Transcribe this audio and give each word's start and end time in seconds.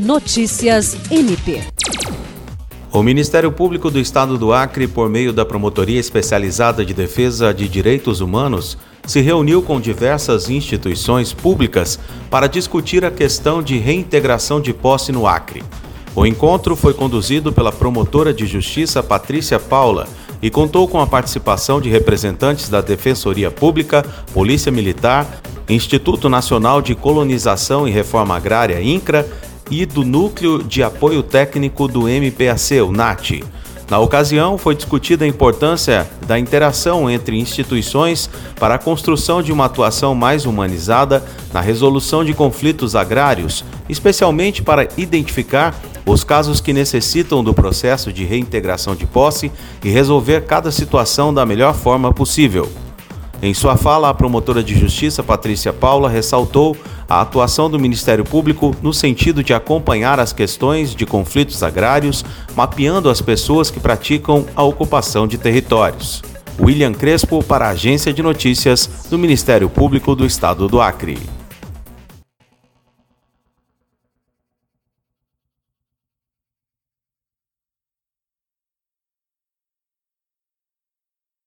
Notícias 0.00 0.96
MP. 1.10 1.60
O 2.90 3.02
Ministério 3.02 3.52
Público 3.52 3.90
do 3.90 4.00
Estado 4.00 4.38
do 4.38 4.50
Acre, 4.50 4.88
por 4.88 5.10
meio 5.10 5.30
da 5.30 5.44
Promotoria 5.44 6.00
Especializada 6.00 6.82
de 6.86 6.94
Defesa 6.94 7.52
de 7.52 7.68
Direitos 7.68 8.22
Humanos, 8.22 8.78
se 9.06 9.20
reuniu 9.20 9.60
com 9.60 9.78
diversas 9.78 10.48
instituições 10.48 11.34
públicas 11.34 12.00
para 12.30 12.46
discutir 12.46 13.04
a 13.04 13.10
questão 13.10 13.62
de 13.62 13.76
reintegração 13.76 14.58
de 14.58 14.72
posse 14.72 15.12
no 15.12 15.26
Acre. 15.26 15.62
O 16.16 16.24
encontro 16.24 16.74
foi 16.74 16.94
conduzido 16.94 17.52
pela 17.52 17.70
promotora 17.70 18.32
de 18.32 18.46
justiça 18.46 19.02
Patrícia 19.02 19.60
Paula 19.60 20.08
e 20.40 20.48
contou 20.48 20.88
com 20.88 20.98
a 20.98 21.06
participação 21.06 21.78
de 21.78 21.90
representantes 21.90 22.70
da 22.70 22.80
Defensoria 22.80 23.50
Pública, 23.50 24.02
Polícia 24.32 24.72
Militar, 24.72 25.42
Instituto 25.68 26.30
Nacional 26.30 26.80
de 26.80 26.94
Colonização 26.94 27.86
e 27.86 27.90
Reforma 27.90 28.34
Agrária, 28.34 28.80
INCRA, 28.80 29.28
e 29.70 29.86
do 29.86 30.04
Núcleo 30.04 30.62
de 30.62 30.82
Apoio 30.82 31.22
Técnico 31.22 31.86
do 31.86 32.08
MPAC, 32.08 32.80
o 32.80 32.90
NAT. 32.90 33.42
Na 33.90 33.98
ocasião, 33.98 34.56
foi 34.56 34.76
discutida 34.76 35.24
a 35.24 35.28
importância 35.28 36.08
da 36.24 36.38
interação 36.38 37.10
entre 37.10 37.36
instituições 37.36 38.30
para 38.56 38.76
a 38.76 38.78
construção 38.78 39.42
de 39.42 39.50
uma 39.50 39.64
atuação 39.64 40.14
mais 40.14 40.46
humanizada 40.46 41.24
na 41.52 41.60
resolução 41.60 42.24
de 42.24 42.32
conflitos 42.32 42.94
agrários, 42.94 43.64
especialmente 43.88 44.62
para 44.62 44.88
identificar 44.96 45.74
os 46.06 46.22
casos 46.22 46.60
que 46.60 46.72
necessitam 46.72 47.42
do 47.42 47.52
processo 47.52 48.12
de 48.12 48.24
reintegração 48.24 48.94
de 48.94 49.06
posse 49.06 49.50
e 49.82 49.88
resolver 49.88 50.42
cada 50.42 50.70
situação 50.70 51.34
da 51.34 51.44
melhor 51.44 51.74
forma 51.74 52.12
possível. 52.12 52.70
Em 53.42 53.54
sua 53.54 53.74
fala, 53.74 54.10
a 54.10 54.14
promotora 54.14 54.62
de 54.62 54.78
justiça 54.78 55.22
Patrícia 55.22 55.72
Paula 55.72 56.10
ressaltou 56.10 56.76
a 57.08 57.22
atuação 57.22 57.70
do 57.70 57.78
Ministério 57.78 58.22
Público 58.22 58.76
no 58.82 58.92
sentido 58.92 59.42
de 59.42 59.54
acompanhar 59.54 60.20
as 60.20 60.32
questões 60.32 60.94
de 60.94 61.06
conflitos 61.06 61.62
agrários, 61.62 62.22
mapeando 62.54 63.08
as 63.08 63.22
pessoas 63.22 63.70
que 63.70 63.80
praticam 63.80 64.44
a 64.54 64.62
ocupação 64.62 65.26
de 65.26 65.38
territórios. 65.38 66.22
William 66.60 66.92
Crespo 66.92 67.42
para 67.42 67.66
a 67.66 67.70
Agência 67.70 68.12
de 68.12 68.22
Notícias 68.22 69.06
do 69.08 69.18
Ministério 69.18 69.70
Público 69.70 70.14
do 70.14 70.26
Estado 70.26 70.68
do 70.68 70.78
Acre. 70.78 71.39